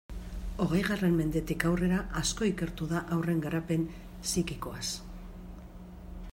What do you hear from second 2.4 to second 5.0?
ikertu da haurren garapen psikikoaz.